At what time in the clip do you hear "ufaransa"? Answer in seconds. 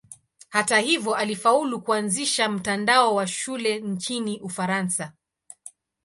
4.39-5.13